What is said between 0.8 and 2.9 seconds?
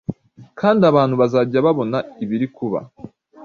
abantu bazajya babona ibiri kuba